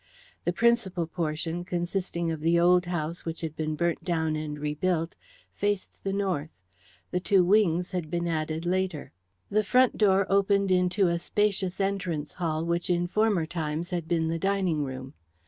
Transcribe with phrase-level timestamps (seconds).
[0.45, 5.13] The principal portion, consisting of the old house which had been burnt down and rebuilt,
[5.53, 6.49] faced the north.
[7.11, 9.11] The two wings had been added later.
[9.51, 14.27] The front door opened into a spacious entrance hall which in former times had been
[14.27, 15.13] the dining room.